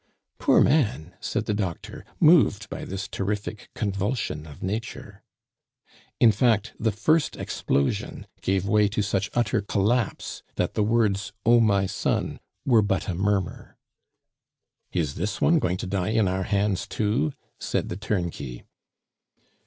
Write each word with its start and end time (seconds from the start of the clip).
"Poor 0.39 0.61
man!" 0.61 1.13
said 1.19 1.45
the 1.45 1.53
doctor, 1.53 2.03
moved 2.19 2.67
by 2.71 2.83
this 2.85 3.07
terrific 3.07 3.69
convulsion 3.75 4.47
of 4.47 4.63
nature. 4.63 5.21
In 6.19 6.31
fact, 6.31 6.73
the 6.79 6.91
first 6.91 7.35
explosion 7.37 8.25
gave 8.41 8.65
way 8.67 8.87
to 8.87 9.03
such 9.03 9.29
utter 9.35 9.61
collapse, 9.61 10.41
that 10.55 10.73
the 10.73 10.81
words, 10.81 11.33
"Oh, 11.45 11.59
my 11.59 11.85
son," 11.85 12.39
were 12.65 12.81
but 12.81 13.07
a 13.07 13.13
murmur. 13.13 13.77
"Is 14.91 15.13
this 15.13 15.39
one 15.39 15.59
going 15.59 15.77
to 15.77 15.85
die 15.85 16.09
in 16.09 16.27
our 16.27 16.45
hands 16.45 16.87
too?" 16.87 17.33
said 17.59 17.89
the 17.89 17.95
turnkey. 17.95 18.63